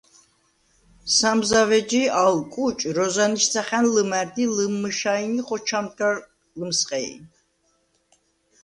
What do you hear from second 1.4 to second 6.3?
ზავ ეჯი, ალ კუჭ, როზანიშცახა̈ნ ლჷმა̈რდ ი ლჷმმჷშაინ ი ხოჩამ გარ